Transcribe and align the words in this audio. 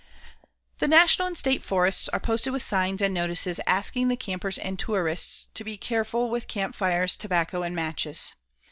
The 0.79 0.87
National 0.87 1.27
and 1.27 1.37
State 1.37 1.63
Forests 1.63 2.09
are 2.09 2.19
posted 2.19 2.51
with 2.53 2.63
signs 2.63 3.03
and 3.03 3.13
notices 3.13 3.59
asking 3.67 4.07
the 4.07 4.15
campers 4.15 4.57
and 4.57 4.79
tourists 4.79 5.49
to 5.53 5.63
be 5.63 5.77
careful 5.77 6.27
with 6.31 6.47
campfires, 6.47 7.15
tobacco 7.15 7.61
and 7.61 7.75
matches. 7.75 8.33